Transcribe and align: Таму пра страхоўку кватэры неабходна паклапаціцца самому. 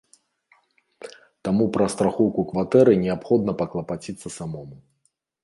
Таму 1.47 1.63
пра 1.75 1.85
страхоўку 1.95 2.41
кватэры 2.53 2.93
неабходна 3.05 3.51
паклапаціцца 3.61 4.27
самому. 4.39 4.77